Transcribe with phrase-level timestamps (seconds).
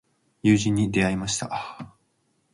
[0.41, 1.93] 友人に出会いました。